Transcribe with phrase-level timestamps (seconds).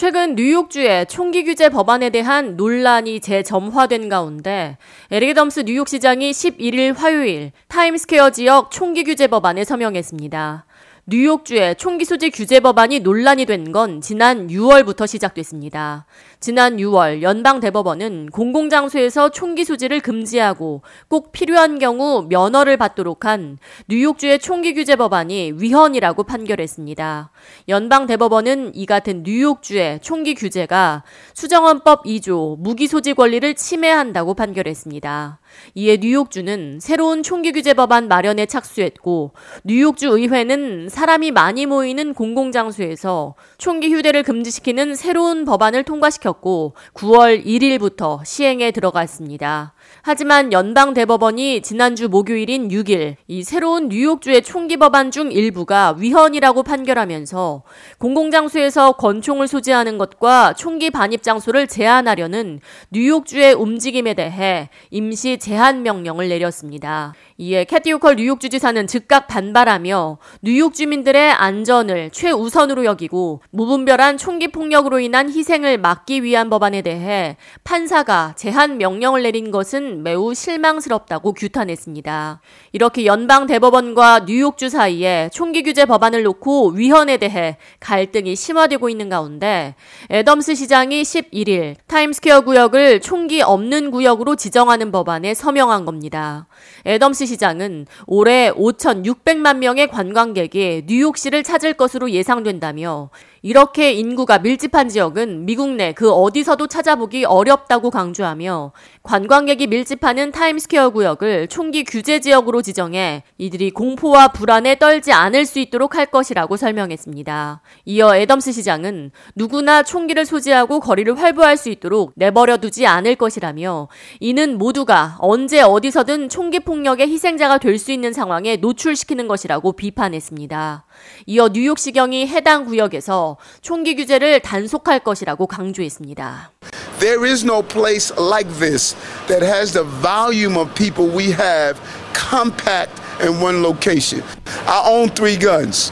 [0.00, 4.78] 최근 뉴욕주의 총기 규제 법안에 대한 논란이 재점화된 가운데
[5.10, 10.64] 에릭 애덤스 뉴욕시장이 11일 화요일 타임스퀘어 지역 총기 규제 법안에 서명했습니다.
[11.12, 16.06] 뉴욕주의 총기 소지 규제 법안이 논란이 된 건 지난 6월부터 시작됐습니다.
[16.38, 24.38] 지난 6월 연방 대법원은 공공장소에서 총기 소지를 금지하고 꼭 필요한 경우 면허를 받도록 한 뉴욕주의
[24.38, 27.32] 총기 규제 법안이 위헌이라고 판결했습니다.
[27.68, 31.02] 연방 대법원은 이 같은 뉴욕주의 총기 규제가
[31.34, 35.39] 수정헌법 2조 무기 소지 권리를 침해한다고 판결했습니다.
[35.74, 39.32] 이에 뉴욕주는 새로운 총기 규제 법안 마련에 착수했고
[39.64, 48.70] 뉴욕주 의회는 사람이 많이 모이는 공공장소에서 총기 휴대를 금지시키는 새로운 법안을 통과시켰고 9월 1일부터 시행에
[48.70, 49.74] 들어갔습니다.
[50.02, 57.62] 하지만 연방 대법원이 지난주 목요일인 6일 이 새로운 뉴욕주의 총기 법안 중 일부가 위헌이라고 판결하면서
[57.98, 62.60] 공공장소에서 권총을 소지하는 것과 총기 반입 장소를 제한하려는
[62.90, 67.14] 뉴욕주의 움직임에 대해 임시 제한 명령을 내렸습니다.
[67.38, 75.00] 이에 캐티 오컬 뉴욕 주지사는 즉각 반발하며 뉴욕 주민들의 안전을 최우선으로 여기고 무분별한 총기 폭력으로
[75.00, 82.42] 인한 희생을 막기 위한 법안에 대해 판사가 제한 명령을 내린 것은 매우 실망스럽다고 규탄했습니다.
[82.72, 89.74] 이렇게 연방 대법원과 뉴욕주 사이에 총기 규제 법안을 놓고 위헌에 대해 갈등이 심화되고 있는 가운데
[90.10, 96.46] 애덤스 시장이 11일 타임스퀘어 구역을 총기 없는 구역으로 지정하는 법안에 서명한 겁니다.
[96.86, 103.10] 애덤스 시장은 올해 5,600만 명의 관광객이 뉴욕시를 찾을 것으로 예상된다며
[103.42, 108.72] 이렇게 인구가 밀집한 지역은 미국 내 그 어디서도 찾아보기 어렵다고 강조하며
[109.02, 115.96] 관광객이 밀집하는 타임스퀘어 구역을 총기 규제 지역으로 지정해 이들이 공포와 불안에 떨지 않을 수 있도록
[115.96, 117.60] 할 것이라고 설명했습니다.
[117.84, 123.88] 이어 애덤스 시장은 누구나 총기를 소지하고 거리를 활보할 수 있도록 내버려 두지 않을 것이라며
[124.20, 130.84] 이는 모두가 언제 어디서든 총기 폭력의 희생자가 될 수 있는 상황에 노출시키는 것이라고 비판했습니다.
[131.26, 136.50] 이어 뉴욕시경이 해당 구역에서 총기 규제를 단속할 것이라고 강조했습니다.
[136.98, 138.94] There is no place like this
[139.28, 141.80] that has the volume of people we have
[142.12, 144.22] compact in one location.
[144.66, 145.90] I own three guns.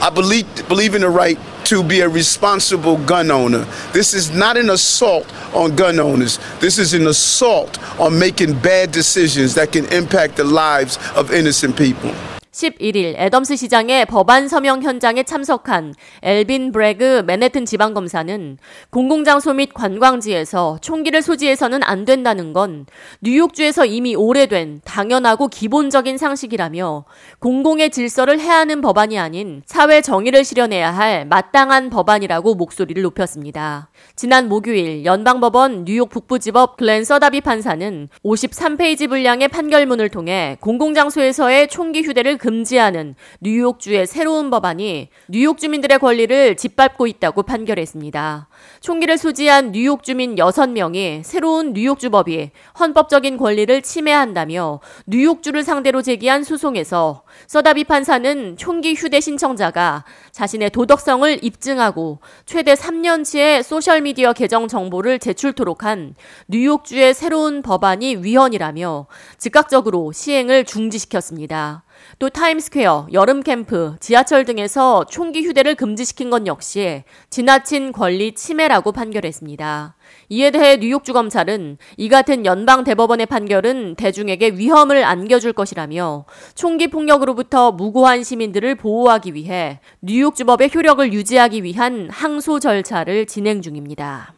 [0.00, 3.64] I believe, believe in the right to be a responsible gun owner.
[3.92, 6.38] This is not an assault on gun owners.
[6.60, 11.76] This is an assault on making bad decisions that can impact the lives of innocent
[11.76, 12.14] people.
[12.54, 15.92] 11일 애덤스 시장의 법안 서명 현장에 참석한
[16.22, 18.58] 엘빈 브래그 맨해튼 지방검사는
[18.90, 22.86] 공공장소 및 관광지에서 총기를 소지해서는 안 된다는 건
[23.22, 27.04] 뉴욕주에서 이미 오래된 당연하고 기본적인 상식이라며
[27.40, 33.90] 공공의 질서를 해하는 법안이 아닌 사회 정의를 실현해야 할 마땅한 법안이라고 목소리를 높였습니다.
[34.14, 42.38] 지난 목요일 연방법원 뉴욕 북부지법 글렌 서다비 판사는 53페이지 분량의 판결문을 통해 공공장소에서의 총기 휴대를
[42.44, 48.48] 금지하는 뉴욕주의 새로운 법안이 뉴욕 주민들의 권리를 짓밟고 있다고 판결했습니다.
[48.82, 57.22] 총기를 소지한 뉴욕 주민 6명이 새로운 뉴욕주 법이 헌법적인 권리를 침해한다며 뉴욕주를 상대로 제기한 소송에서
[57.46, 66.14] 서다비 판사는 총기 휴대 신청자가 자신의 도덕성을 입증하고 최대 3년치의 소셜미디어 계정 정보를 제출토록 한
[66.48, 69.06] 뉴욕주의 새로운 법안이 위헌이라며
[69.38, 71.84] 즉각적으로 시행을 중지시켰습니다.
[72.18, 79.96] 또 타임스퀘어, 여름 캠프, 지하철 등에서 총기 휴대를 금지시킨 건 역시 지나친 권리 침해라고 판결했습니다.
[80.28, 86.24] 이에 대해 뉴욕주 검찰은 이 같은 연방 대법원의 판결은 대중에게 위험을 안겨줄 것이라며
[86.54, 94.34] 총기 폭력으로부터 무고한 시민들을 보호하기 위해 뉴욕주법의 효력을 유지하기 위한 항소 절차를 진행 중입니다.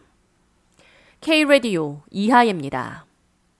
[1.21, 3.06] K-Radio 이하예입니다.